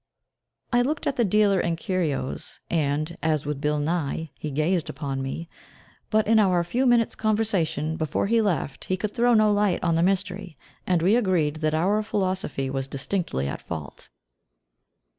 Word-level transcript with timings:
I 0.73 0.81
looked 0.81 1.05
at 1.05 1.15
the 1.15 1.23
dealer 1.23 1.59
in 1.59 1.75
curios, 1.75 2.59
and, 2.71 3.15
as 3.21 3.45
with 3.45 3.61
Bill 3.61 3.77
Nye, 3.77 4.31
"he 4.33 4.49
gazed 4.49 4.89
upon 4.89 5.21
me," 5.21 5.47
but 6.09 6.25
in 6.25 6.39
our 6.39 6.63
few 6.63 6.87
minutes' 6.87 7.13
conversation, 7.13 7.97
before 7.97 8.25
he 8.25 8.41
left, 8.41 8.85
he 8.85 8.97
could 8.97 9.11
throw 9.13 9.35
no 9.35 9.51
light 9.53 9.83
on 9.83 9.93
the 9.93 10.01
mystery, 10.01 10.57
and 10.87 11.03
we 11.03 11.15
agreed 11.15 11.57
that 11.57 11.75
our 11.75 12.01
philosophy 12.01 12.67
was 12.67 12.87
distinctly 12.87 13.47
at 13.47 13.61
fault. 13.61 14.09